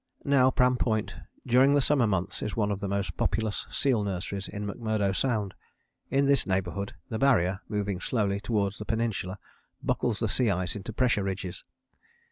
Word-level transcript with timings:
Now 0.25 0.49
Pram 0.49 0.77
Point 0.77 1.15
during 1.45 1.75
the 1.75 1.79
summer 1.79 2.07
months 2.07 2.41
is 2.41 2.55
one 2.57 2.71
of 2.71 2.79
the 2.79 2.87
most 2.87 3.15
populous 3.17 3.67
seal 3.69 4.03
nurseries 4.03 4.47
in 4.47 4.65
McMurdo 4.65 5.15
Sound. 5.15 5.53
In 6.09 6.25
this 6.25 6.47
neighbourhood 6.47 6.95
the 7.09 7.19
Barrier, 7.19 7.59
moving 7.69 7.99
slowly 7.99 8.39
towards 8.39 8.79
the 8.79 8.85
Peninsula, 8.85 9.37
buckles 9.83 10.17
the 10.17 10.27
sea 10.27 10.49
ice 10.49 10.75
into 10.75 10.91
pressure 10.91 11.21
ridges. 11.23 11.63